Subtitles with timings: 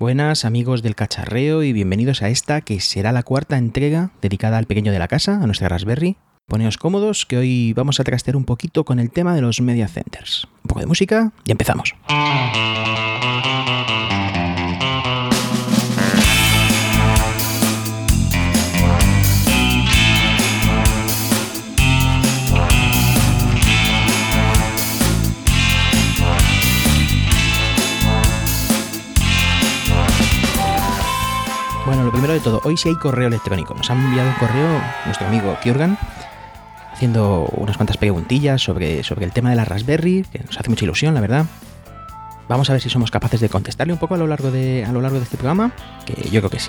[0.00, 4.64] Buenas amigos del cacharreo y bienvenidos a esta que será la cuarta entrega dedicada al
[4.64, 6.16] pequeño de la casa, a nuestra Raspberry.
[6.46, 9.88] Poneos cómodos que hoy vamos a trastear un poquito con el tema de los media
[9.88, 10.48] centers.
[10.64, 11.94] Un poco de música y empezamos.
[32.20, 33.72] Primero de todo, hoy sí hay correo electrónico.
[33.72, 35.96] Nos ha enviado un correo nuestro amigo Kjurgan
[36.92, 40.84] haciendo unas cuantas preguntillas sobre, sobre el tema de la Raspberry, que nos hace mucha
[40.84, 41.46] ilusión, la verdad.
[42.46, 44.92] Vamos a ver si somos capaces de contestarle un poco a lo largo de, a
[44.92, 45.72] lo largo de este programa,
[46.04, 46.68] que yo creo que sí.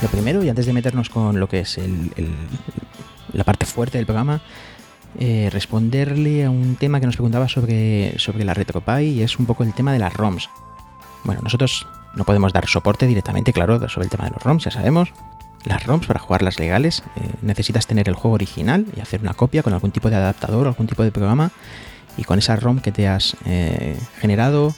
[0.00, 1.78] Lo primero, y antes de meternos con lo que es
[3.34, 4.40] la parte fuerte del programa,
[5.18, 9.44] eh, responderle a un tema que nos preguntaba sobre, sobre la RetroPie y es un
[9.44, 10.48] poco el tema de las ROMs.
[11.24, 14.70] Bueno, nosotros no podemos dar soporte directamente, claro, sobre el tema de los ROMs, ya
[14.70, 15.12] sabemos.
[15.64, 19.62] Las ROMs, para jugarlas legales, eh, necesitas tener el juego original y hacer una copia
[19.62, 21.52] con algún tipo de adaptador o algún tipo de programa.
[22.16, 24.74] Y con esa ROM que te has eh, generado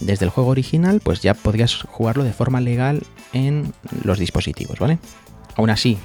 [0.00, 3.02] desde el juego original, pues ya podrías jugarlo de forma legal
[3.32, 4.98] en los dispositivos, ¿vale?
[5.56, 5.98] Aún así,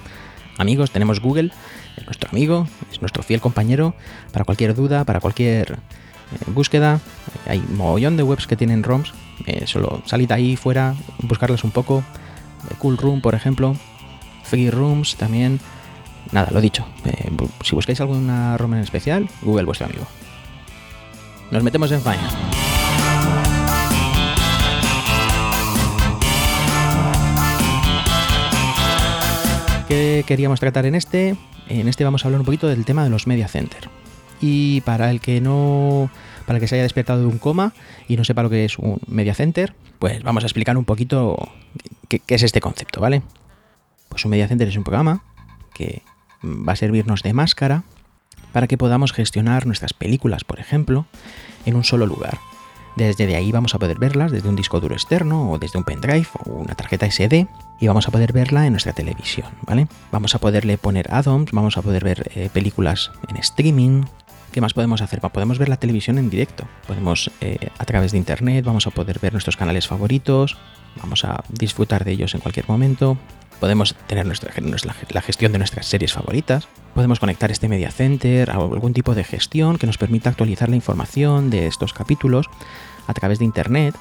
[0.58, 1.52] amigos, tenemos Google,
[1.98, 3.96] es nuestro amigo, es nuestro fiel compañero
[4.32, 5.78] para cualquier duda, para cualquier eh,
[6.48, 7.00] búsqueda.
[7.48, 9.14] Hay mogollón de webs que tienen ROMs.
[9.46, 12.04] Eh, solo salid ahí fuera, buscarlas un poco.
[12.70, 13.76] Eh, Cool Room, por ejemplo.
[14.44, 15.60] Free Rooms también.
[16.32, 16.86] Nada, lo dicho.
[17.06, 17.30] eh,
[17.64, 20.06] si buscáis alguna ROM en especial, Google vuestro amigo.
[21.52, 22.30] Nos metemos en faena.
[29.88, 31.38] ¿Qué queríamos tratar en este?
[31.70, 33.90] En este vamos a hablar un poquito del tema de los media center.
[34.42, 36.10] Y para el que no,
[36.46, 37.74] para el que se haya despertado de un coma
[38.08, 41.38] y no sepa lo que es un media center, pues vamos a explicar un poquito
[42.08, 43.24] qué, es este concepto, ¿vale?
[44.10, 45.24] Pues un media center es un programa
[45.74, 46.02] que
[46.44, 47.84] va a servirnos de máscara
[48.52, 51.06] para que podamos gestionar nuestras películas, por ejemplo,
[51.66, 52.38] en un solo lugar.
[52.96, 55.84] Desde de ahí vamos a poder verlas desde un disco duro externo o desde un
[55.84, 57.48] pendrive o una tarjeta SD
[57.80, 59.88] y vamos a poder verla en nuestra televisión, ¿vale?
[60.12, 64.06] Vamos a poderle poner add-ons, vamos a poder ver eh, películas en streaming.
[64.52, 65.20] ¿Qué más podemos hacer?
[65.22, 66.66] Podemos ver la televisión en directo.
[66.88, 70.58] Podemos, eh, a través de internet, vamos a poder ver nuestros canales favoritos,
[71.02, 73.18] vamos a disfrutar de ellos en cualquier momento.
[73.60, 74.52] Podemos tener nuestra-
[75.12, 76.68] la gestión de nuestras series favoritas.
[76.94, 80.76] Podemos conectar este media center a algún tipo de gestión que nos permita actualizar la
[80.76, 82.48] información de estos capítulos
[83.08, 83.96] a través de internet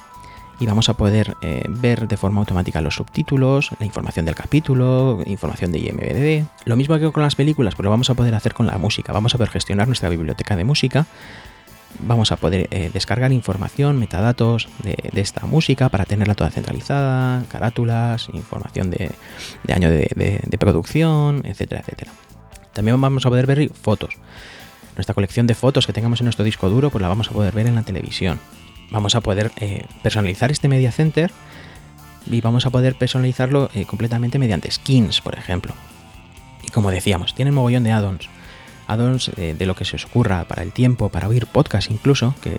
[0.59, 5.21] y vamos a poder eh, ver de forma automática los subtítulos, la información del capítulo,
[5.25, 6.45] información de IMDb.
[6.65, 9.13] Lo mismo que con las películas, pero lo vamos a poder hacer con la música.
[9.13, 11.05] Vamos a poder gestionar nuestra biblioteca de música.
[11.99, 18.27] Vamos a poder eh, descargar información, metadatos de, esta música para tenerla toda centralizada, carátulas,
[18.33, 19.11] información de,
[19.73, 22.11] año de- de producción, etcétera, etcétera.
[22.73, 24.15] También vamos a poder ver fotos.
[24.95, 27.53] Nuestra colección de fotos que tengamos en nuestro disco duro, pues la vamos a poder
[27.53, 28.39] ver en la televisión
[28.91, 31.31] vamos a poder eh, personalizar este media center
[32.29, 35.73] y vamos a poder personalizarlo eh, completamente mediante skins, por ejemplo.
[36.63, 38.29] Y como decíamos, tienen mogollón de add-ons.
[38.87, 42.35] Add-ons eh, de lo que se os ocurra para el tiempo, para oír podcast incluso,
[42.41, 42.57] que,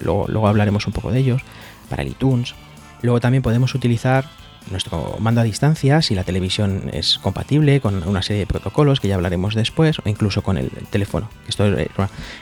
[0.00, 1.42] luego, hablaremos un poco de ellos,
[1.88, 2.54] para el iTunes.
[3.02, 4.26] Luego también podemos utilizar
[4.70, 9.08] nuestro mando a distancia si la televisión es compatible con una serie de protocolos que
[9.08, 11.28] ya hablaremos después, o incluso con el, el teléfono.
[11.48, 11.88] Esto era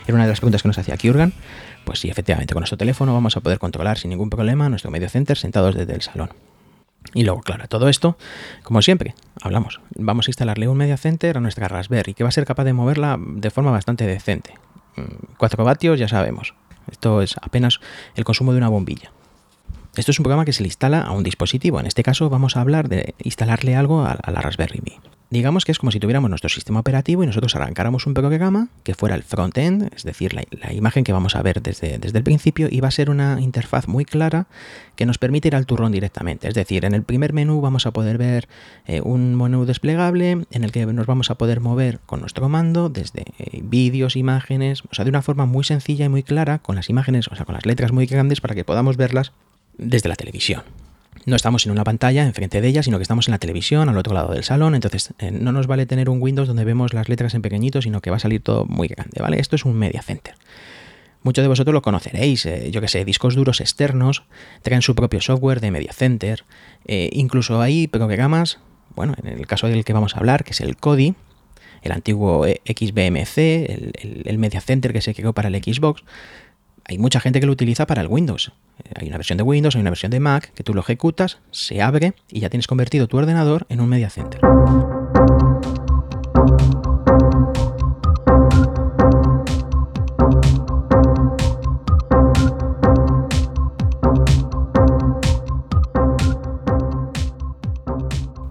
[0.08, 1.32] una, de las preguntas que nos hacía Kjurgan.
[1.86, 5.08] Pues sí, efectivamente, con nuestro teléfono vamos a poder controlar sin ningún problema nuestro medio
[5.08, 6.30] center sentados desde el salón.
[7.14, 8.18] Y luego, claro, todo esto,
[8.64, 12.32] como siempre, hablamos, vamos a instalarle un media center a nuestra Raspberry que va a
[12.32, 14.54] ser capaz de moverla de forma bastante decente.
[15.38, 16.54] 4 vatios, ya sabemos.
[16.90, 17.78] Esto es apenas
[18.16, 19.12] el consumo de una bombilla.
[19.96, 21.80] Esto es un programa que se le instala a un dispositivo.
[21.80, 24.92] En este caso vamos a hablar de instalarle algo a, la Raspberry Pi.
[25.30, 28.94] Digamos que es como si tuviéramos nuestro sistema operativo y nosotros arrancáramos un programa que
[28.94, 32.24] fuera el front-end, es decir, la, la imagen que vamos a ver desde, desde el
[32.24, 34.46] principio, y va a ser una interfaz muy clara
[34.94, 36.46] que nos permite ir al turrón directamente.
[36.46, 38.48] Es decir, en el primer menú vamos a poder ver
[38.86, 42.88] eh, un menú desplegable en el que nos vamos a poder mover con nuestro mando
[42.88, 46.76] desde eh, vídeos, imágenes, o sea, de una forma muy sencilla y muy clara, con
[46.76, 49.32] las imágenes, o sea, con las letras muy grandes para que podamos verlas
[49.78, 50.62] desde la televisión.
[51.24, 53.98] No estamos en una pantalla enfrente de ella, sino que estamos en la televisión al
[53.98, 54.76] otro lado del salón.
[54.76, 58.00] Entonces, eh, no nos vale tener un Windows donde vemos las letras en pequeñito, sino
[58.00, 59.40] que va a salir todo muy grande, ¿vale?
[59.40, 60.34] Esto es un media center.
[61.24, 64.22] Muchos de vosotros lo conoceréis, eh, yo que sé, discos duros externos,
[64.62, 66.44] traen su propio software de media center,
[66.86, 68.60] eh, incluso hay programas,
[68.94, 71.16] bueno, en el caso del que vamos a hablar, que es el Kodi,
[71.82, 76.04] el antiguo XBMC, el, el, el media center que se creó para el Xbox,
[76.88, 78.52] hay mucha gente que lo utiliza para el Windows.
[78.84, 81.38] Eh, hay una versión de Windows, hay una versión de Mac, que tú lo ejecutas,
[81.50, 84.40] se abre y ya tienes convertido tu ordenador en un media center.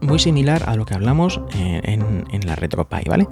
[0.01, 3.27] muy similar a lo que hablamos en, en la RetroPie, ¿vale?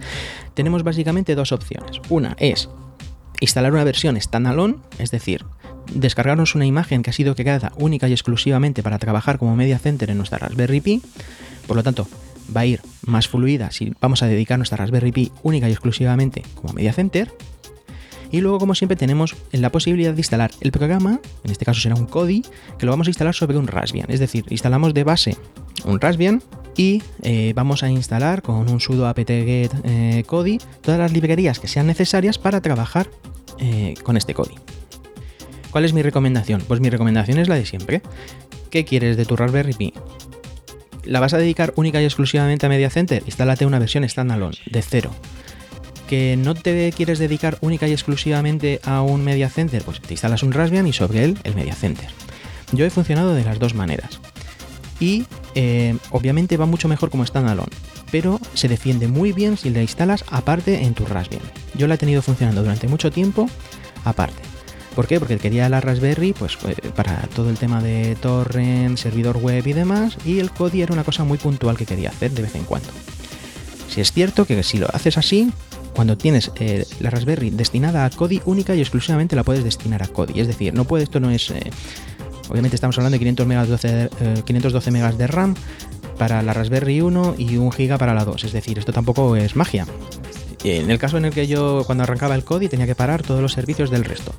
[0.54, 2.02] Tenemos básicamente dos opciones.
[2.10, 2.68] Una es
[3.40, 5.46] instalar una versión standalone, es decir,
[5.94, 10.10] descargarnos una imagen que ha sido creada única y exclusivamente para trabajar como media center
[10.10, 11.02] en nuestra Raspberry Pi.
[11.68, 12.08] Por lo tanto,
[12.56, 16.44] va a ir más fluida si vamos a dedicar nuestra Raspberry Pi única y exclusivamente
[16.56, 17.32] como media center.
[18.34, 21.94] Y luego, como siempre, tenemos la posibilidad de instalar el programa, en este caso será
[21.94, 22.44] un Kodi,
[22.80, 24.10] que lo vamos a instalar sobre un Raspbian.
[24.10, 25.38] Es decir, instalamos de base
[25.86, 26.42] un Raspbian
[26.76, 31.68] y eh, vamos a instalar con un sudo apt-get eh, Kodi todas las librerías que
[31.68, 33.08] sean necesarias para trabajar
[33.60, 34.56] eh, con este Kodi.
[35.70, 36.64] ¿Cuál es mi recomendación?
[36.68, 38.02] Pues mi recomendación es la de siempre.
[38.72, 39.94] ¿Qué quieres de tu Raspberry Pi?
[41.04, 43.22] ¿La vas a dedicar única y exclusivamente a Media Center?
[43.28, 45.12] Instálate una versión standalone de cero.
[46.14, 49.82] ¿Que no te quieres dedicar única y exclusivamente a un Media Center?
[49.82, 52.08] Pues te instalas un Raspbian y sobre él el Media Center.
[52.72, 54.20] Yo he funcionado de las dos maneras
[55.00, 55.26] y
[55.56, 57.72] eh, obviamente va mucho mejor como standalone,
[58.12, 61.42] pero se defiende muy bien si la instalas aparte en tu Raspbian.
[61.74, 63.50] Yo la he tenido funcionando durante mucho tiempo
[64.06, 64.44] aparte.
[64.96, 65.18] ¿Por qué?
[65.18, 69.74] Porque quería la Raspberry pues, eh, para todo el tema de torrent, servidor web y
[69.74, 72.66] demás, y el Kodi era una cosa muy puntual que quería hacer de vez en
[72.66, 72.90] cuando.
[73.90, 75.52] Si es cierto que si lo haces así,
[75.94, 80.08] cuando tienes eh, la Raspberry destinada a Kodi única y exclusivamente la puedes destinar a
[80.08, 80.40] Kodi.
[80.40, 81.54] Es decir, no puede, esto no es
[82.50, 84.10] Obviamente estamos hablando de 512,
[84.46, 85.56] 512 megas de RAM
[86.18, 88.44] para la Raspberry 1 y 1 GB para la 2.
[88.44, 89.88] Es decir, esto tampoco es magia.
[90.64, 93.42] En el caso en el que yo cuando arrancaba el Kodi tenía que parar todos
[93.42, 94.34] los servicios del resto.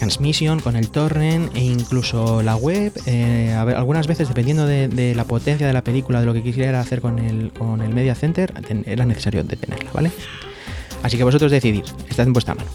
[0.00, 5.66] Transmission con el torrent e incluso la web, eh, algunas veces dependiendo de, la potencia
[5.66, 8.50] de la película, de lo que quisiera hacer con el, con el Media Center,
[8.86, 10.10] era necesario detenerla, ¿vale?
[11.02, 12.70] Así que vosotros decidís, está en vuestra mano.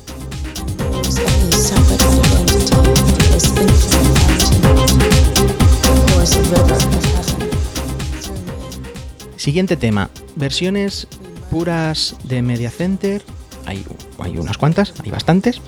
[9.36, 11.08] Siguiente tema, versiones
[11.50, 13.24] puras de Media Center.
[13.66, 13.84] Hay,
[14.20, 15.60] hay unas cuantas, hay bastantes.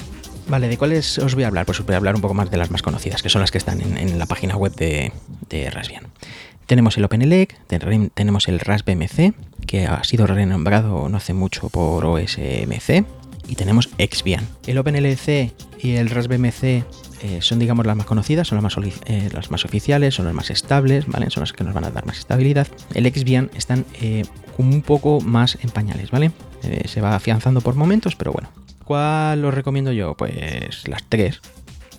[0.50, 1.66] Vale, ¿de cuáles os voy a hablar?
[1.66, 3.52] Pues os voy a hablar un poco más de las más conocidas, que son las
[3.52, 5.12] que están en, la página web de,
[5.50, 6.04] de, Raspbian.
[6.66, 7.58] Tenemos el OpenELEC,
[8.14, 9.34] tenemos el RaspBMC,
[9.66, 13.06] que ha sido renombrado no hace mucho por OSMC,
[13.48, 14.48] y tenemos Exbian.
[14.66, 16.84] El OpenLC y el RaspBMC eh,
[17.40, 20.50] son, digamos, las más conocidas, son las más, eh, las más oficiales, son las más
[20.50, 21.30] estables, ¿vale?
[21.30, 22.68] Son las que nos van a dar más estabilidad.
[22.94, 24.24] El Xbian están eh,
[24.58, 26.32] un poco más en pañales, ¿vale?
[26.86, 28.50] se va afianzando por momentos, pero bueno.
[28.88, 30.16] ¿Cuál os recomiendo yo?
[30.16, 31.42] Pues las tres,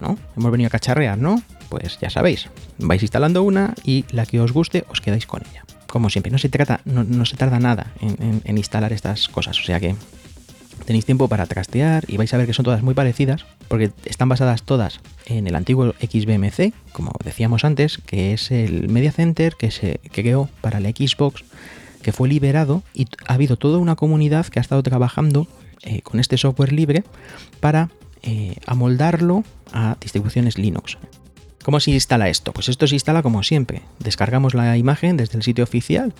[0.00, 0.16] ¿no?
[0.38, 1.42] Hemos venido a cacharrear, ¿no?
[1.68, 2.48] Pues ya sabéis,
[2.78, 5.64] vais instalando una y la que os guste os quedáis con ella.
[5.86, 9.80] Como siempre, no se, trata, no, se tarda nada en instalar estas cosas, o sea
[9.80, 9.96] que
[10.86, 14.30] tenéis tiempo para trastear y vais a ver que son todas muy parecidas porque están
[14.30, 19.70] basadas todas en el antiguo XBMC, como decíamos antes, que es el Media Center que
[19.70, 21.44] se creó para la Xbox,
[22.00, 25.46] que fue liberado y ha habido toda una comunidad que ha estado trabajando
[25.82, 27.04] eh, con este software libre
[27.60, 27.90] para
[28.22, 30.98] eh, amoldarlo a distribuciones Linux.
[31.64, 32.52] ¿Cómo se instala esto?
[32.52, 33.82] Pues esto se instala como siempre.
[33.98, 36.14] Descargamos la imagen desde el sitio oficial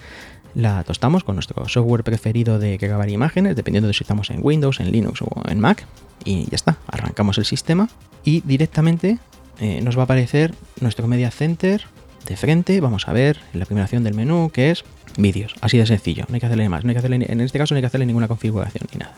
[0.54, 4.80] la tostamos con nuestro software preferido de grabar imágenes, dependiendo de si estamos en Windows,
[4.80, 5.86] en Linux o en Mac.
[6.24, 7.88] Y ya está, arrancamos el sistema
[8.24, 9.18] y directamente
[9.60, 11.84] eh, nos va a aparecer nuestro Media Center
[12.28, 12.80] de frente.
[12.80, 14.84] Vamos a ver la primera opción del menú que es
[15.16, 15.54] vídeos.
[15.60, 16.84] Así de sencillo, no hay que hacerle más.
[16.84, 19.14] No hay que hacerle, en este caso no hay que hacerle ninguna configuración ni nada.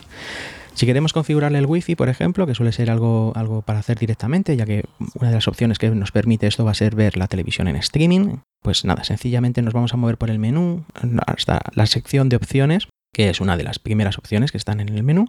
[0.73, 4.55] Si queremos configurarle el Wi-Fi, por ejemplo, que suele ser algo, algo para hacer directamente,
[4.55, 7.27] ya que una de las opciones que nos permite esto va a ser ver la
[7.27, 10.85] televisión en streaming, pues nada, sencillamente nos vamos a mover por el menú
[11.27, 14.89] hasta la sección de opciones, que es una de las primeras opciones que están en
[14.89, 15.27] el menú,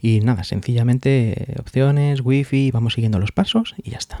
[0.00, 4.20] y nada, sencillamente opciones, Wi-Fi, vamos siguiendo los pasos y ya está.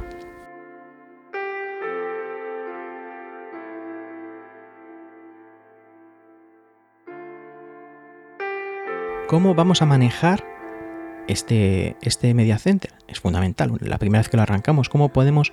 [9.34, 10.44] ¿Cómo vamos a manejar
[11.26, 12.56] este, este Media.
[13.08, 13.72] Es fundamental.
[13.80, 15.52] La primera vez que lo arrancamos, ¿cómo podemos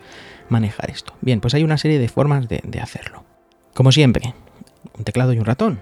[0.49, 1.15] manejar esto?
[1.21, 3.23] Bien, pues hay una serie de formas de, hacerlo.
[3.73, 4.35] Como siempre,
[4.95, 5.79] un teclado y un ratón.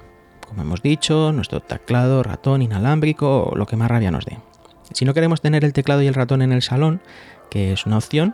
[0.48, 4.38] Como hemos dicho, nuestro teclado, ratón inalámbrico lo que más rabia nos dé.
[4.94, 7.02] Si no queremos tener el teclado y el ratón en el salón,
[7.50, 8.34] que es una opción,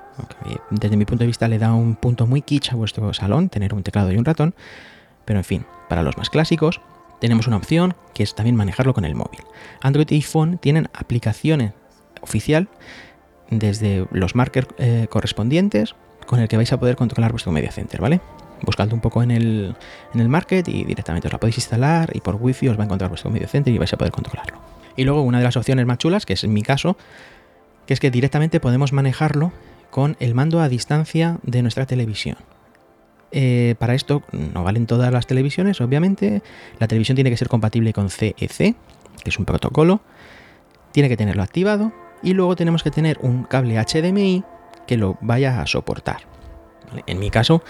[0.70, 3.74] desde mi punto de vista le da un punto muy kitsch a vuestro salón, tener
[3.74, 4.54] un teclado y un ratón,
[5.26, 6.82] pero en fin, para los más clásicos,
[7.20, 9.42] tenemos una opción que es también manejarlo con el móvil.
[9.82, 11.74] Android y iPhone tienen aplicaciones
[12.22, 12.68] oficial
[13.50, 15.96] desde los markers eh, correspondientes
[16.26, 18.20] con el que vais a poder controlar vuestro media center, ¿vale?
[18.62, 19.76] Buscadlo un poco en el,
[20.14, 22.86] en el market y directamente os la podéis instalar y por wifi os va a
[22.86, 24.58] encontrar vuestro media center y vais a poder controlarlo.
[24.96, 26.98] Y luego una de las opciones más chulas, que es en mi caso,
[27.86, 29.52] que es que directamente podemos manejarlo
[29.92, 32.38] con el mando a distancia de nuestra televisión.
[33.38, 36.42] Eh, para esto no valen todas las televisiones, obviamente.
[36.80, 40.00] La televisión tiene que ser compatible con CEC, que es un protocolo.
[40.94, 41.92] Tiene que tenerlo activado.
[42.24, 44.46] Y luego tenemos que tener un cable HDMI
[44.88, 46.22] que lo vaya a soportar.
[47.08, 47.62] En mi caso,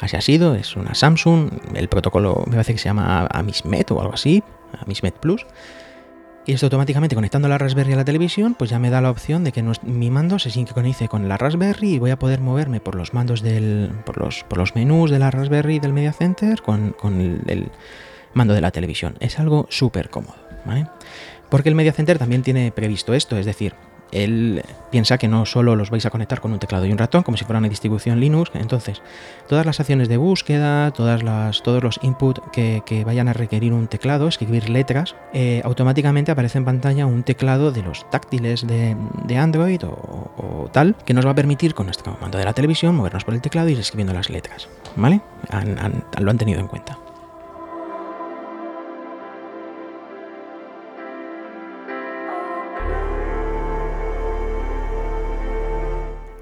[0.00, 4.00] así ha sido, es una Samsung, el protocolo me parece que se llama Amismet o
[4.02, 4.42] algo así,
[4.82, 5.46] Amismet Plus.
[6.46, 9.44] Y esto automáticamente conectando la Raspberry a la televisión, pues ya me da la opción
[9.44, 12.96] de que mi mando se sincronice con la Raspberry y voy a poder moverme por
[12.96, 13.90] los mandos del.
[14.04, 17.70] por los, por los menús de la Raspberry del Media Center con, el, el,
[18.34, 19.16] mando de la televisión.
[19.20, 20.36] Es algo súper cómodo,
[20.66, 20.86] ¿vale?
[21.48, 23.74] Porque el Media Center también tiene previsto esto, es decir,
[24.14, 27.24] él piensa que no solo los vais a conectar con un teclado y un ratón,
[27.24, 28.52] como si fuera una distribución Linux.
[28.54, 29.02] Entonces,
[29.48, 33.88] todas las acciones de búsqueda, todas las, todos los inputs que, vayan a requerir un
[33.88, 38.96] teclado, escribir letras, eh, automáticamente aparece en pantalla un teclado de los táctiles de,
[39.36, 43.24] Android o, tal, que nos va a permitir con nuestro mando de la televisión movernos
[43.24, 44.68] por el teclado y ir escribiendo las letras.
[44.96, 45.20] ¿Vale?
[46.20, 47.03] lo han tenido en cuenta.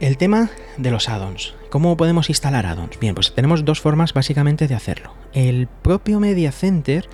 [0.02, 1.54] El tema de los addons.
[1.70, 2.98] ¿Cómo podemos instalar addons?
[2.98, 5.14] Bien, pues tenemos dos formas básicamente de hacerlo.
[5.32, 7.08] El propio Media Center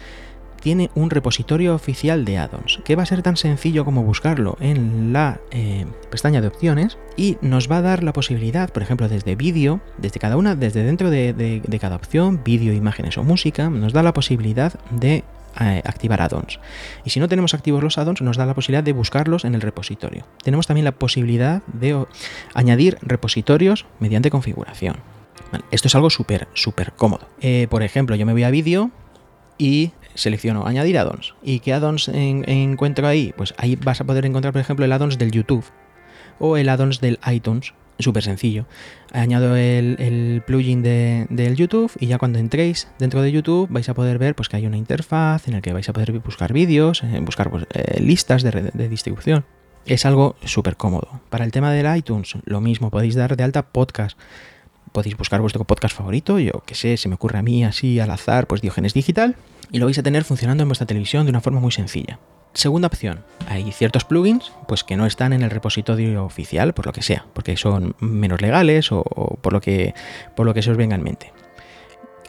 [0.62, 5.12] tiene un repositorio oficial de addons, que va a ser tan sencillo como buscarlo en
[5.12, 9.36] la eh, pestaña de opciones y nos va a dar la posibilidad, por ejemplo, desde
[9.36, 13.92] vídeo, desde cada una, desde dentro de, de cada opción, vídeo, imágenes o música, nos
[13.92, 15.24] da la posibilidad de
[15.58, 16.60] activar addons.
[17.04, 19.60] Y si no tenemos activos los addons, nos da la posibilidad de buscarlos en el
[19.60, 20.26] repositorio.
[20.42, 22.06] Tenemos también la posibilidad de
[22.54, 24.96] añadir repositorios mediante configuración.
[25.70, 27.28] esto es algo súper, súper cómodo.
[27.40, 28.90] Eh, por ejemplo, yo me voy a vídeo
[29.56, 31.34] y selecciono añadir addons.
[31.42, 33.32] ¿Y qué addons encuentro ahí?
[33.36, 35.64] Pues ahí vas a poder encontrar, por ejemplo, el addons del YouTube
[36.38, 38.66] o el addons del iTunes súper sencillo.
[39.12, 43.94] Añado el, plugin de, del YouTube y ya cuando entréis dentro de YouTube vais a
[43.94, 47.02] poder ver pues, que hay una interfaz en la que vais a poder buscar vídeos,
[47.02, 49.44] eh, buscar pues, eh, listas de, de, distribución.
[49.86, 51.20] Es algo súper cómodo.
[51.30, 54.18] Para el tema del iTunes, lo mismo, podéis dar de alta podcast.
[54.92, 58.10] Podéis buscar vuestro podcast favorito, yo que sé, se me ocurre a mí así al
[58.10, 59.36] azar, pues Diogenes Digital,
[59.70, 62.18] y lo vais a tener funcionando en vuestra televisión de una forma muy sencilla.
[62.54, 66.92] Segunda opción, hay ciertos plugins pues, que no están en el repositorio oficial, por lo
[66.92, 69.02] que sea, porque son menos legales o,
[69.40, 69.94] por, lo que,
[70.34, 71.32] por lo que se os venga en mente.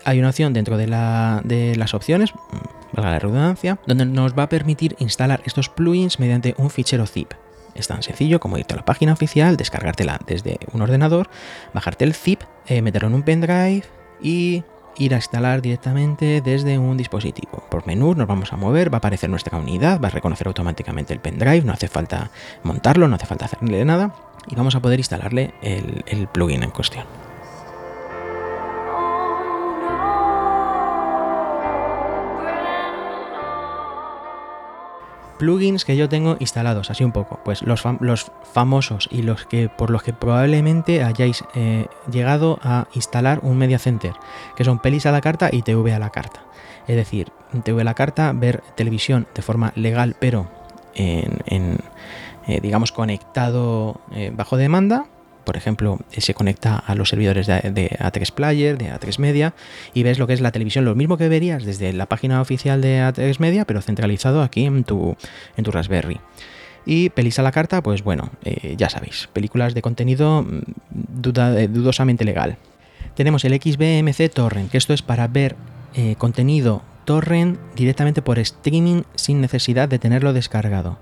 [0.06, 4.50] Hay una opción dentro de, las opciones, mm, valga la redundancia, donde nos va a
[4.50, 7.34] permitir instalar estos plugins mediante un fichero zip.
[7.76, 11.30] Es tan sencillo como irte a la página oficial, descargártela desde un ordenador,
[11.74, 13.84] bajarte el zip, eh, meterlo en un pendrive
[14.22, 14.64] y
[15.00, 17.64] ir a instalar directamente desde un dispositivo.
[17.70, 21.14] Por menú nos vamos a mover, va a aparecer nuestra unidad, va a reconocer automáticamente
[21.14, 22.30] el pendrive, no hace falta
[22.64, 24.14] montarlo, no hace falta hacerle nada
[24.48, 27.29] y vamos a poder instalarle el, el plugin en cuestión.
[35.40, 39.70] Plugins que yo tengo instalados, así un poco, pues los, los famosos y los que
[39.70, 44.14] por los que probablemente hayáis eh, llegado a instalar un media center,
[44.56, 46.42] que son pelis a la carta y TV a la carta.
[46.88, 47.32] Es decir,
[47.64, 50.48] TV a la carta, ver televisión de forma legal, pero
[50.94, 51.78] en,
[52.48, 55.06] eh, digamos conectado eh, bajo demanda
[55.50, 59.56] por ejemplo, se conecta a los servidores de, A3 Player, de A3 Media,
[59.96, 62.82] y ves lo que es la televisión, lo mismo que verías desde la página oficial
[62.82, 65.18] de A3 Media, pero centralizado aquí en tu,
[65.58, 66.20] en tu Raspberry.
[66.86, 71.68] Y pelis a la carta, pues bueno, eh, ya sabéis, películas de contenido mm, eh,
[71.68, 72.58] dudosamente legal.
[73.16, 75.56] Tenemos el XBMC Torrent, que esto es para ver
[75.96, 81.00] eh, contenido torrent directamente por streaming sin necesidad de tenerlo descargado.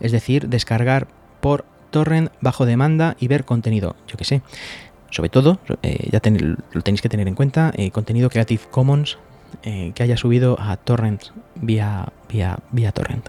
[0.00, 1.06] Es decir, descargar
[1.42, 4.42] por torrent bajo demanda y ver contenido, yo que sé.
[5.10, 6.20] Sobre todo, eh, ya
[6.72, 9.18] lo tenéis que tener en cuenta, eh, contenido Creative Commons
[9.64, 11.22] eh, que haya subido a torrent
[11.56, 13.28] vía, vía, vía torrent.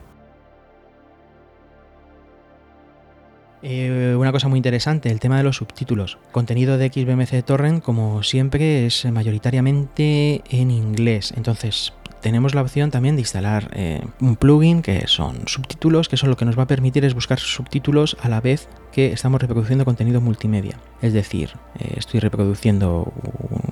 [3.64, 6.18] una cosa muy interesante, el tema de los subtítulos.
[6.32, 11.32] Contenido de XBMC Torrent, como siempre, es mayoritariamente en inglés.
[11.38, 16.30] Entonces, tenemos la opción también de instalar eh, un plugin que son subtítulos, que son
[16.30, 19.86] lo que nos va a permitir es buscar subtítulos a la vez que estamos reproduciendo
[19.86, 20.78] contenido multimedia.
[21.02, 23.12] Es decir, eh, estoy reproduciendo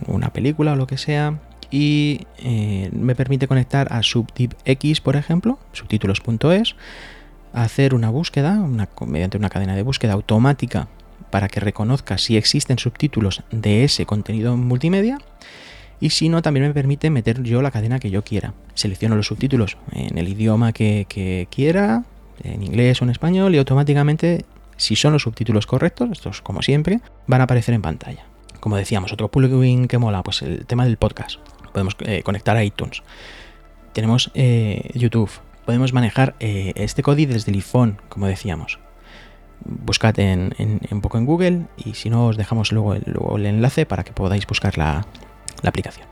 [0.07, 1.39] una película o lo que sea
[1.71, 6.75] y eh, me permite conectar a SubtipX, por ejemplo, subtítulos.es,
[7.53, 8.55] hacer una búsqueda
[9.05, 10.87] mediante una cadena de búsqueda automática
[11.29, 15.19] para que reconozca si existen subtítulos de ese contenido multimedia
[15.99, 18.53] y si no también me permite meter yo la cadena que yo quiera.
[18.73, 22.03] Selecciono los subtítulos en el idioma que, que quiera,
[22.43, 24.45] en inglés o en español y automáticamente
[24.79, 28.25] si son los subtítulos correctos, estos como siempre, van a aparecer en pantalla.
[28.61, 31.39] Como decíamos, otro plugin que mola, pues el tema del podcast.
[31.73, 33.03] Podemos eh, conectar a iTunes.
[33.93, 35.29] Tenemos eh, YouTube.
[35.65, 38.79] Podemos manejar eh, este código desde el iPhone, como decíamos.
[39.65, 40.53] Buscad en,
[41.01, 44.77] poco en Google y si no os dejamos luego el, enlace para que podáis buscar
[44.77, 45.05] la,
[45.61, 46.07] la aplicación.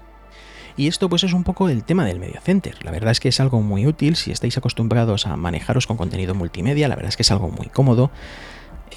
[0.77, 2.77] Y esto pues es un poco el tema del Media Center.
[2.85, 6.35] La verdad es que es algo muy útil si estáis acostumbrados a manejaros con contenido
[6.35, 8.11] multimedia, la verdad es que es algo muy cómodo.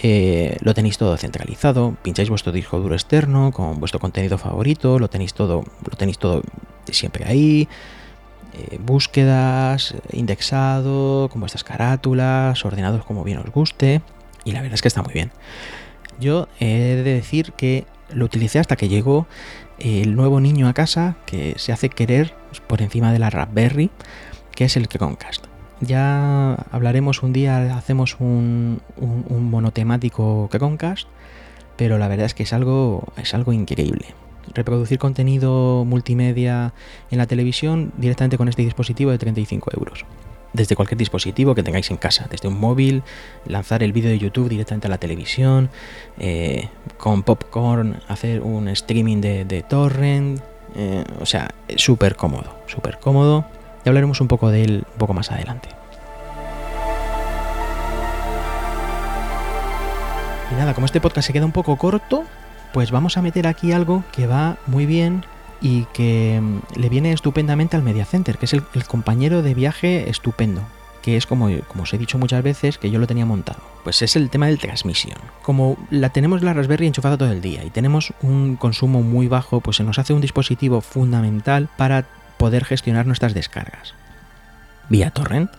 [0.03, 5.09] Eh, lo tenéis todo centralizado, pincháis vuestro disco duro externo con vuestro contenido favorito, lo
[5.09, 6.43] tenéis todo, lo tenéis todo
[6.91, 7.67] siempre ahí.
[8.53, 14.03] Eh, búsquedas, indexado, con vuestras carátulas, ordenados como bien os guste.
[14.45, 15.33] Y la verdad es que está muy bien.
[16.19, 19.27] Yo he de decir que lo utilicé hasta que llegó
[19.81, 22.35] el nuevo niño a casa que se hace querer
[22.67, 23.91] por encima de la Raspberry,
[24.55, 25.47] que es el Chromecast.
[25.81, 31.09] Ya hablaremos un día, hacemos un, un, monotemático Chromecast,
[31.77, 34.07] pero la verdad es que es algo, es algo increíble.
[34.53, 36.75] Reproducir contenido multimedia
[37.11, 40.05] en la televisión directamente con este dispositivo de 35 euros
[40.53, 43.03] desde cualquier dispositivo que tengáis en casa, desde un móvil,
[43.47, 45.71] lanzar el vídeo de YouTube directamente a la televisión,
[46.19, 50.41] eh, con popcorn hacer un streaming de, torrent,
[50.75, 53.45] eh, o sea, súper cómodo, súper cómodo.
[53.85, 55.69] Y hablaremos un poco de él un poco más adelante.
[60.51, 62.25] Y nada, como este podcast se queda un poco corto,
[62.73, 65.25] pues vamos a meter aquí algo que va muy bien
[65.61, 70.09] y que mm, le viene estupendamente al Media Center, que es el, compañero de viaje
[70.11, 70.63] estupendo,
[71.03, 73.61] que es como, como, os he dicho muchas veces que yo lo tenía montado.
[73.85, 75.19] Pues es el tema del transmisión.
[75.43, 79.61] Como la tenemos la Raspberry enchufada todo el día y tenemos un consumo muy bajo,
[79.61, 83.95] pues se nos hace un dispositivo fundamental para poder gestionar nuestras descargas.
[84.89, 85.51] Vía torrent.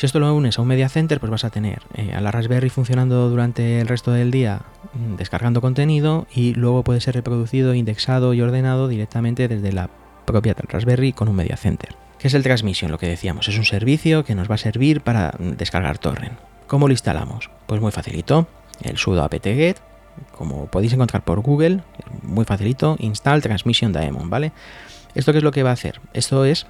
[0.00, 2.30] Si esto lo unes a un media center, pues vas a tener eh, a la
[2.30, 4.62] Raspberry funcionando durante el resto del día
[4.94, 9.90] mm, descargando contenido y luego puede ser reproducido, indexado y ordenado directamente desde la
[10.24, 11.96] propia Raspberry con un media center.
[12.18, 12.90] ¿Qué es el Transmission?
[12.90, 16.38] Lo que decíamos, es un servicio que nos va a servir para mm, descargar torrent.
[16.66, 17.50] ¿Cómo lo instalamos?
[17.66, 18.46] Pues muy facilito.
[18.80, 19.82] El sudo apt-get,
[20.34, 21.82] como podéis encontrar por Google,
[22.22, 24.52] muy facilito, install transmission daemon, ¿vale?
[25.14, 26.00] ¿Esto qué es lo que va a hacer?
[26.14, 26.64] Esto es,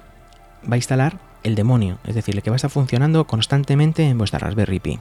[0.69, 4.17] va a instalar el demonio, es decir, el que va a estar funcionando constantemente en
[4.17, 4.99] vuestra Raspberry Pi.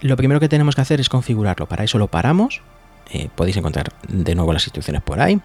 [0.00, 1.66] Lo primero que tenemos que hacer es configurarlo.
[1.66, 2.60] Para eso lo paramos.
[3.10, 5.40] Eh, podéis encontrar de nuevo las instrucciones por ahí.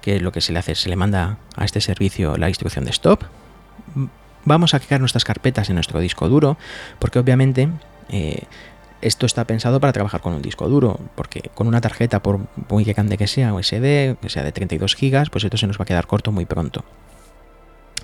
[0.00, 2.90] Que lo que se le hace se le manda a este servicio la instrucción de
[2.92, 3.24] stop.
[4.44, 6.56] Vamos a crear nuestras carpetas en nuestro disco duro,
[7.00, 7.68] porque obviamente
[8.08, 8.44] eh,
[9.02, 12.84] esto está pensado para trabajar con un disco duro, porque con una tarjeta, por muy
[12.84, 15.86] grande que sea, SD, que sea de 32 GB, pues esto se nos va a
[15.86, 16.84] quedar corto muy pronto.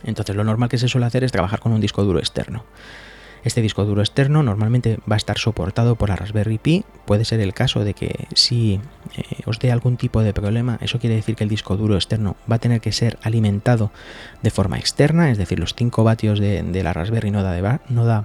[0.05, 2.65] Entonces lo normal que se suele hacer es trabajar con un disco duro externo.
[3.45, 6.85] Este disco duro externo normalmente va a estar soportado por la Raspberry Pi.
[7.05, 8.81] Puede ser el caso de que si
[9.17, 12.37] eh, os dé algún tipo de problema, eso quiere decir que el disco duro externo
[12.51, 13.91] va a tener que ser alimentado
[14.43, 18.25] de forma externa, es decir, los 5 vatios de, la Raspberry no no da,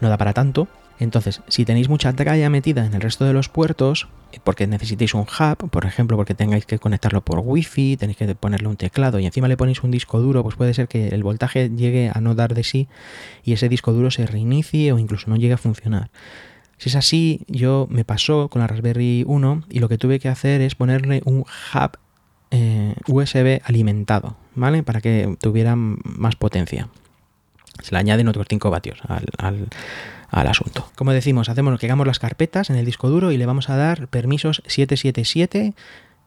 [0.00, 0.68] no da para tanto.
[0.98, 5.14] Entonces, si tenéis mucha tralla metida en el resto de los puertos, eh, porque necesitéis
[5.14, 9.18] un hub, por ejemplo, porque tengáis que conectarlo por wifi, tenéis que ponerle un teclado
[9.18, 12.20] y encima le ponéis un disco duro, pues puede ser que el voltaje llegue a
[12.20, 12.88] no dar de sí
[13.44, 16.10] y ese disco duro se reinicie o incluso no llegue a funcionar.
[16.78, 20.28] Si es así, yo me pasó con la Raspberry 1 y lo que tuve que
[20.28, 21.98] hacer es ponerle un hub
[22.50, 24.82] eh, USB alimentado, ¿vale?
[24.82, 26.88] Para que tuviera más potencia.
[27.82, 29.68] Se le añaden otros 5 vatios al al
[30.34, 30.88] asunto.
[30.96, 33.76] Como decimos, hacemos que hagamos las carpetas en el disco duro y le vamos a
[33.76, 35.74] dar permisos 777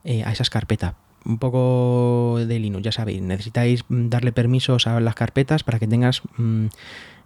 [0.03, 0.95] eh, a esas carpetas.
[1.25, 6.21] Un poco de Linux, ya sabéis, necesitáis darle permisos a las carpetas para que tengas
[6.37, 6.67] mm,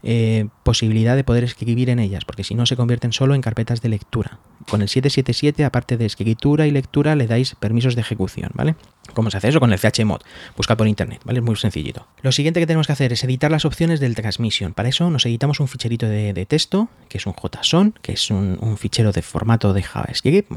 [0.03, 3.81] eh, posibilidad de poder escribir en ellas, porque si no se convierten solo en carpetas
[3.81, 4.39] de lectura.
[4.69, 8.75] Con el 777, aparte de escritura y lectura, le dais permisos de ejecución, ¿vale?
[9.13, 9.59] ¿Cómo se hace eso?
[9.59, 10.21] Con el chmod.
[10.55, 11.39] Busca por internet, ¿vale?
[11.39, 12.07] Es muy sencillito.
[12.21, 14.73] Lo siguiente que tenemos que hacer es editar las opciones del transmission.
[14.73, 18.77] Para eso nos editamos un ficherito de, texto, que es un JSON, que es un,
[18.77, 20.51] fichero de formato de JavaScript,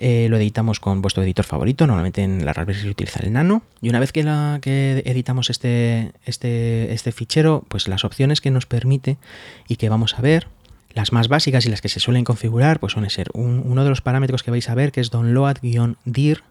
[0.00, 3.62] eh, lo editamos con vuestro editor favorito, normalmente en la Raspberry se utiliza el Nano.
[3.82, 8.52] Y una vez que, la, que editamos este, este, este fichero, pues las opciones que
[8.52, 8.64] nos
[9.68, 10.48] y que vamos a ver,
[10.94, 14.00] las más básicas y las que se suelen configurar, pues suelen ser uno de los
[14.00, 16.42] parámetros que vais a ver, que es download-dir.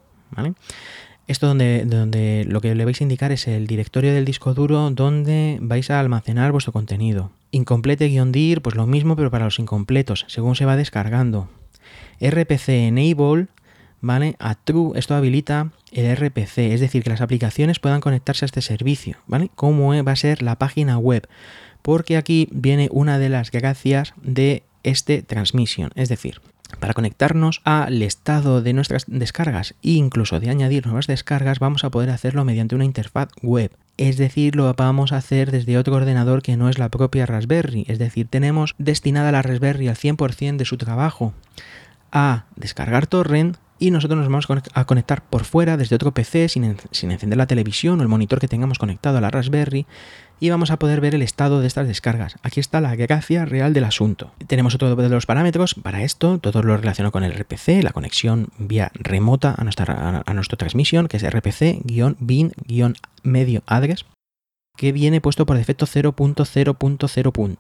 [1.28, 4.90] Esto donde, donde lo que le vais a indicar es el directorio del disco duro
[4.92, 7.32] donde vais a almacenar vuestro contenido.
[7.52, 11.50] Incomplete-dir, pues lo mismo, pero para los incompletos, según se va descargando.
[12.22, 13.48] RPC Enable,
[14.00, 14.36] ¿vale?
[14.40, 18.62] A True, esto habilita el RPC, es decir, que las aplicaciones puedan conectarse a este
[18.62, 19.50] servicio, ¿vale?
[19.56, 21.28] ¿Cómo va a ser la página web?
[21.88, 26.42] Porque aquí viene una de las gracias de este transmission, es decir,
[26.82, 31.90] para conectarnos al estado de nuestras descargas e incluso de añadir nuevas descargas, vamos a
[31.90, 33.72] poder hacerlo mediante una interfaz web.
[33.96, 37.86] Es decir, lo vamos a hacer desde otro ordenador que no es la propia Raspberry.
[37.88, 41.34] Es decir, tenemos destinada la Raspberry al 100% de su trabajo
[42.12, 46.78] a descargar torrent y nosotros nos vamos a conectar por fuera desde otro PC sin,
[46.92, 49.86] sin, encender la televisión o el monitor que tengamos conectado a la Raspberry
[50.40, 52.38] y vamos a poder ver el estado de estas descargas.
[52.44, 54.32] Aquí está la gracia real del asunto.
[54.46, 58.50] Tenemos otro de los parámetros para esto, todo lo relacionado con el RPC, la conexión
[58.58, 64.06] vía remota a nuestra, a nuestra transmisión, que es RPC-bin-medio address,
[64.76, 67.58] que viene puesto por defecto 0.0.0.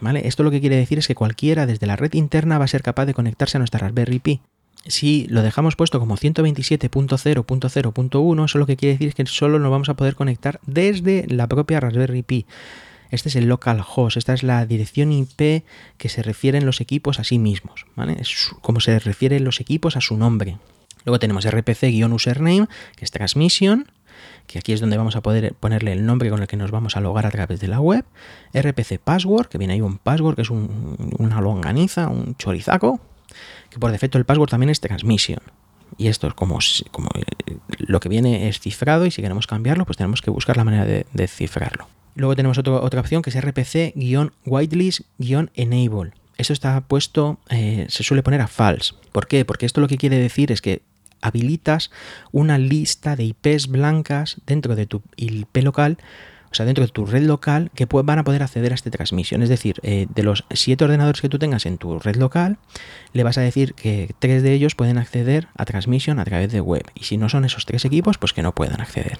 [0.00, 0.28] ¿Vale?
[0.28, 2.82] Esto lo que quiere decir es que cualquiera desde la red interna va a ser
[2.82, 4.40] capaz de conectarse a nuestra Raspberry Pi.
[4.86, 9.70] Si lo dejamos puesto como 127.0.0.1, eso lo que quiere decir es que solo nos
[9.70, 12.46] vamos a poder conectar desde la propia Raspberry Pi.
[13.10, 15.64] Este es el localhost, esta es la dirección IP
[15.96, 18.16] que se refieren los equipos a sí mismos, ¿vale?
[18.20, 20.58] Es como se refieren los equipos a su nombre.
[21.04, 23.90] Luego tenemos rpc-username, que es transmission,
[24.46, 26.96] que aquí es donde vamos a poder ponerle el nombre con el que nos vamos
[26.96, 28.04] a logar a través de la web,
[28.52, 33.00] rpc password, que viene ahí un password, que es una longaniza, un chorizaco,
[33.70, 35.38] que por defecto el password también es transmission.
[35.96, 36.58] Y esto es como,
[36.90, 37.22] como eh,
[37.78, 40.84] lo que viene es cifrado y si queremos cambiarlo, pues tenemos que buscar la manera
[40.84, 41.88] de, cifrarlo.
[42.14, 46.12] Luego tenemos otra opción que es rpc-whitelist-enable.
[46.36, 48.94] Eso está puesto, eh, se suele poner a false.
[49.12, 49.44] ¿Por qué?
[49.44, 50.82] Porque esto lo que quiere decir es que
[51.20, 51.90] habilitas
[52.32, 55.98] una lista de IPs blancas dentro de tu IP local
[56.50, 59.42] o sea, dentro de tu red local, que van a poder acceder a esta transmisión.
[59.42, 62.58] Es decir, eh, de los siete ordenadores que tú tengas en tu red local,
[63.12, 66.60] le vas a decir que tres de ellos pueden acceder a transmisión a través de
[66.60, 66.84] web.
[66.94, 69.18] Y si no son esos tres equipos, pues que no puedan acceder.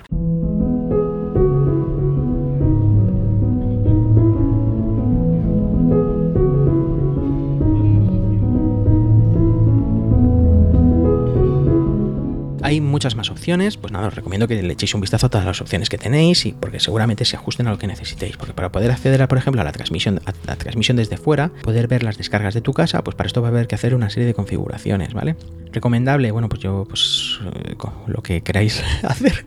[12.69, 15.47] Hay muchas más opciones, pues nada, os recomiendo que le echéis un vistazo a todas
[15.47, 18.37] las opciones que tenéis y porque seguramente se ajusten a lo que necesitéis.
[18.37, 21.89] Porque para poder acceder, por ejemplo, a la transmisión, a la transmisión desde fuera, poder
[21.89, 24.11] ver las descargas de tu casa, pues para esto va a haber que hacer una
[24.11, 25.37] serie de configuraciones, ¿vale?
[25.73, 27.75] Recomendable, bueno, pues yo, pues eh,
[28.07, 29.47] lo que queráis hacer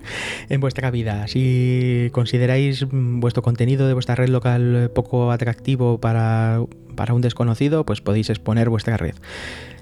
[0.50, 1.28] en vuestra vida.
[1.28, 6.60] Si consideráis vuestro contenido de vuestra red local poco atractivo para,
[6.96, 9.14] para un desconocido, pues podéis exponer vuestra red.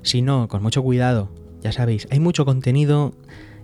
[0.02, 1.30] Si no, con mucho cuidado,
[1.62, 3.14] ya sabéis, hay mucho contenido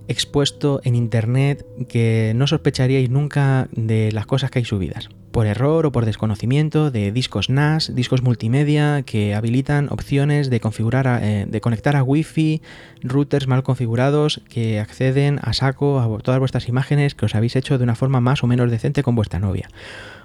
[0.08, 5.08] expuesto en internet que no sospecharíais nunca de las cosas que hay subidas.
[5.32, 11.20] Por error o por desconocimiento de discos NAS, discos multimedia que habilitan opciones de configurar,
[11.22, 12.62] eh, de conectar a Wi-Fi,
[13.02, 17.76] routers mal configurados que acceden a saco a todas vuestras imágenes que os habéis hecho
[17.76, 19.68] de una forma más o menos decente con vuestra novia.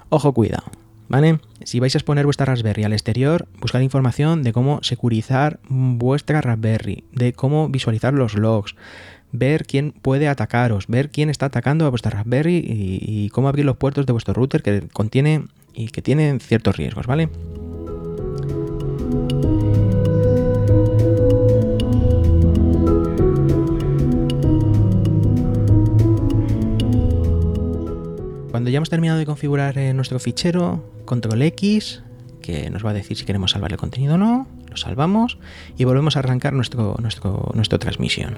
[0.09, 0.65] Ojo, cuidado.
[1.11, 1.41] ¿Vale?
[1.65, 7.03] Si vais a exponer vuestra Raspberry al exterior, buscar información de cómo securizar vuestra Raspberry,
[7.11, 8.75] de cómo visualizar los logs,
[9.33, 13.75] ver quién puede atacaros, ver quién está atacando a vuestra Raspberry y, cómo abrir los
[13.75, 17.05] puertos de vuestro router que contiene y que tienen ciertos riesgos.
[28.49, 32.03] Cuando ya hemos terminado de configurar eh, nuestro fichero, control X,
[32.41, 35.39] que nos va a decir si queremos salvar el contenido o no, lo salvamos
[35.77, 38.37] y volvemos a arrancar nuestro, nuestro, nuestra transmisión.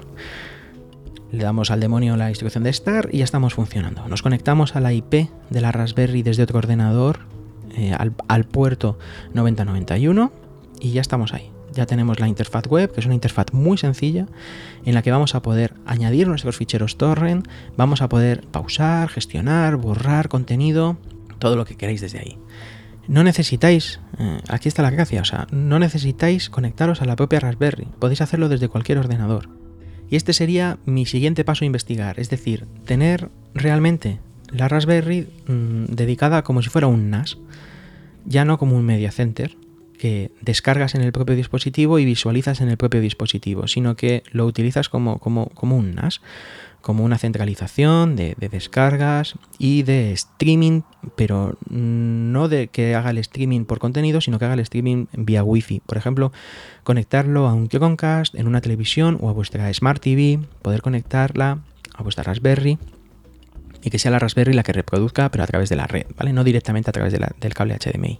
[1.30, 4.08] Le damos al demonio la instrucción de start y ya estamos funcionando.
[4.08, 7.20] Nos conectamos a la IP de la Raspberry desde otro ordenador
[7.76, 8.98] eh, al, al, puerto
[9.34, 10.32] 9091
[10.80, 11.52] y ya estamos ahí.
[11.74, 14.26] Ya tenemos la interfaz web, que es una interfaz muy sencilla,
[14.84, 19.76] en la que vamos a poder añadir nuestros ficheros torrent, vamos a poder pausar, gestionar,
[19.76, 20.96] borrar contenido,
[21.44, 22.38] todo lo que queráis desde ahí.
[23.06, 27.38] No necesitáis, eh, aquí está la gracia, o sea, no necesitáis conectaros a la propia
[27.38, 29.50] Raspberry, podéis hacerlo desde cualquier ordenador.
[30.08, 35.84] Y este sería mi siguiente paso a investigar, es decir, tener realmente la Raspberry mm,
[35.94, 37.36] dedicada como si fuera un NAS,
[38.24, 39.54] ya no como un media center
[40.40, 44.88] descargas en el propio dispositivo y visualizas en el propio dispositivo, sino que lo utilizas
[44.88, 46.20] como, como, como un NAS,
[46.84, 50.82] como una centralización de, descargas y de streaming,
[51.16, 55.42] pero no de que haga el streaming por contenido, sino que haga el streaming vía
[55.42, 55.80] Wi-Fi.
[55.86, 56.30] Por ejemplo,
[56.82, 61.60] conectarlo a un Chromecast, en una televisión o a vuestra Smart TV, poder conectarla
[61.94, 62.78] a vuestra Raspberry
[63.82, 66.34] y que sea la Raspberry la que reproduzca, pero a través de la red, ¿vale?
[66.34, 68.18] No directamente a través del cable HDMI.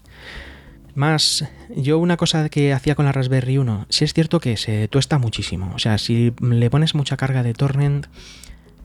[0.95, 4.87] Más, yo una cosa que hacía con la Raspberry 1, sí es cierto que se
[4.87, 5.73] tuesta muchísimo.
[5.75, 8.07] O sea, si le pones mucha carga de torrent,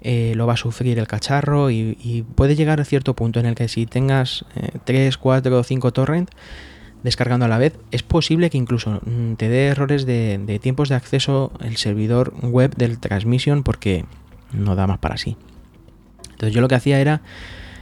[0.02, 3.56] eh, lo va a sufrir el cacharro y, puede llegar a cierto punto en el
[3.56, 4.46] que si tengas
[4.86, 6.32] 3, 4 o 5 torrent
[7.04, 10.90] descargando a la vez, es posible que incluso mm, te dé errores de, de tiempos
[10.90, 14.06] de acceso el servidor web del transmission porque
[14.52, 15.38] no da más para sí.
[16.32, 17.22] Entonces yo lo que hacía era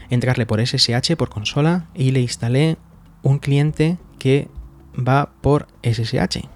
[0.10, 2.78] entrarle por SSH, por consola, y le instalé
[3.22, 4.48] un cliente que
[4.98, 6.48] va por SSH.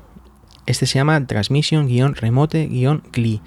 [0.66, 3.42] Este se llama transmission-remote-cli.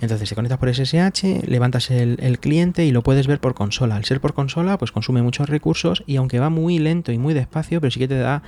[0.00, 3.96] Entonces te conectas por SSH, levantas el, cliente y lo puedes ver por consola.
[3.96, 7.34] Al ser por consola, pues consume muchos recursos y aunque va muy lento y muy
[7.34, 8.42] despacio, pero sí que te da,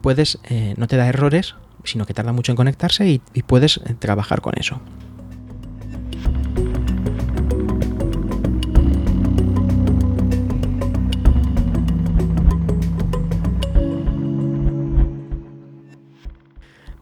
[0.00, 3.94] puedes, eh, no te da errores, sino que tarda mucho en conectarse y, puedes eh,
[3.98, 4.80] trabajar con eso.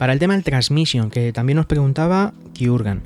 [0.02, 3.04] Para el tema del transmission, que también nos preguntaba Kiurgan,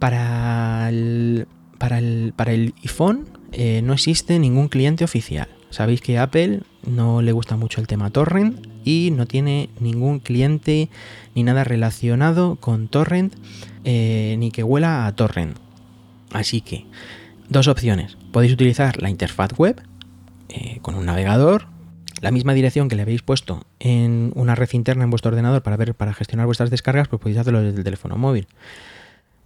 [0.00, 1.46] para el,
[1.78, 5.46] para el, para el iPhone eh, no existe ningún cliente oficial.
[5.70, 10.88] Sabéis que Apple no le gusta mucho el tema torrent y no tiene ningún cliente
[11.36, 13.36] ni nada relacionado con torrent
[13.84, 15.56] eh, ni que huela a torrent.
[16.32, 16.84] Así que,
[17.48, 18.18] dos opciones.
[18.32, 19.80] Podéis utilizar la interfaz web
[20.48, 21.68] eh, con un navegador
[22.20, 25.76] la misma dirección que le habéis puesto en una red interna en vuestro ordenador para
[25.76, 28.46] ver, para gestionar vuestras descargas, pues podéis hacerlo desde el teléfono móvil.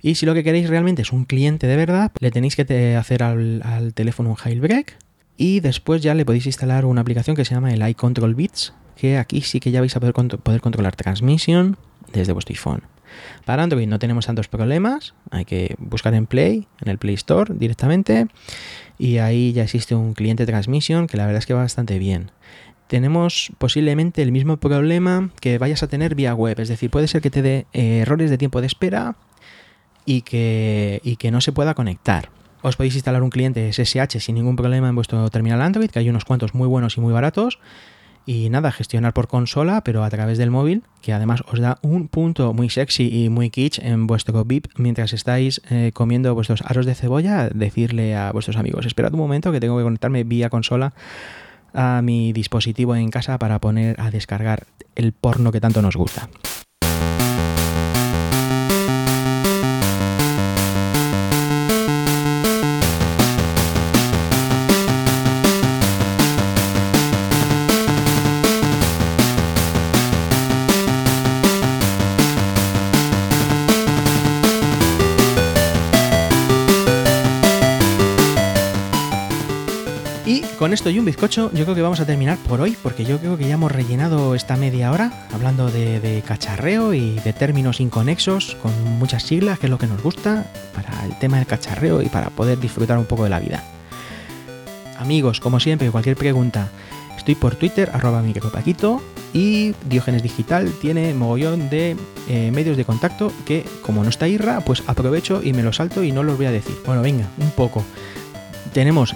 [0.01, 3.23] Y si lo que queréis realmente es un cliente de verdad, le tenéis que hacer
[3.23, 4.99] al, teléfono un jailbreak
[5.37, 9.17] y después ya le podéis instalar una aplicación que se llama el iControl Bits, que
[9.17, 11.77] aquí sí que ya vais a poder, poder controlar transmisión
[12.13, 12.83] desde vuestro iPhone.
[13.45, 17.53] Para Android no tenemos tantos problemas, hay que buscar en Play, en el Play Store
[17.55, 18.27] directamente,
[19.03, 22.31] y ahí ya existe un cliente transmisión que la verdad es que va bastante bien
[22.93, 26.61] tenemos posiblemente el mismo problema que vayas a tener vía web.
[26.61, 29.17] Es decir, puede ser que te dé eh, errores de tiempo de espera
[30.05, 32.29] y que, y que no se pueda conectar.
[32.61, 36.11] Os podéis instalar un cliente SSH sin ningún problema en vuestro terminal Android, que hay
[36.11, 37.59] unos cuantos muy buenos y muy baratos.
[38.25, 42.07] Y nada, gestionar por consola, pero a través del móvil, que además os da un
[42.09, 46.87] punto muy sexy y muy kitsch en vuestro VIP mientras estáis eh, comiendo vuestros aros
[46.87, 47.49] de cebolla.
[47.49, 50.93] Decirle a vuestros amigos: Esperad un momento que tengo que conectarme vía consola
[51.75, 56.29] a mi dispositivo en casa para poner a descargar el porno que tanto nos gusta.
[80.73, 83.19] Con esto y un bizcocho, yo creo que vamos a terminar por hoy, porque yo
[83.19, 88.57] creo que ya hemos rellenado esta media hora hablando de, cacharreo y de términos inconexos
[88.63, 92.09] con muchas siglas, que es lo que nos gusta para el tema del cacharreo y
[92.09, 93.63] para poder disfrutar un poco de la vida.
[94.99, 96.69] Amigos, como siempre, cualquier pregunta,
[97.19, 99.03] estoy por Twitter, arroba micropaquito,
[99.35, 101.99] y Diógenes Digital tiene mogollón de
[102.31, 106.03] eh, medios de contacto que, como no está Irra, pues aprovecho y me lo salto
[106.03, 106.77] y no los voy a decir.
[106.87, 107.85] Bueno, venga, un poco.
[108.73, 109.15] Tenemos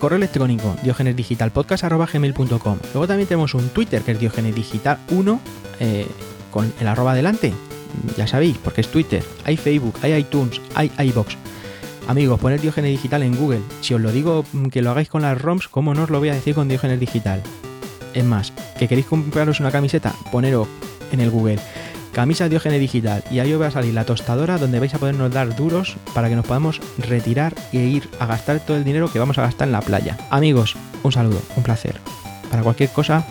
[0.00, 5.38] correo electrónico diogenesdigitalpodcast.gmail.com Luego también tenemos un Twitter que es diogenesdigital1
[5.78, 6.06] eh,
[6.50, 7.52] con el arroba adelante.
[8.16, 9.22] Ya sabéis, porque es Twitter.
[9.44, 11.36] Hay Facebook, hay iTunes, hay iBox.
[12.08, 13.60] Amigos, poned Diogenes Digital en Google.
[13.82, 16.18] Si os lo digo mm, que lo hagáis con las ROMs, ¿cómo no os lo
[16.18, 17.42] voy a decir con Diogenes Digital?
[18.14, 20.66] Es más, que queréis compraros una camiseta, ponero
[21.12, 21.60] en el Google
[22.12, 25.32] camisa Diógenes Digital y ahí os va a salir la tostadora donde vais a podernos
[25.32, 29.18] dar duros para que nos podamos retirar e ir a gastar todo el dinero que
[29.18, 30.16] vamos a gastar en la playa.
[30.30, 32.00] Amigos, un saludo, un placer.
[32.50, 33.24] Para cualquier cosa,